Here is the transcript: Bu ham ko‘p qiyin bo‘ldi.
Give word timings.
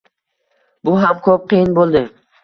Bu 0.87 0.95
ham 1.03 1.19
ko‘p 1.27 1.45
qiyin 1.51 1.75
bo‘ldi. 1.81 2.03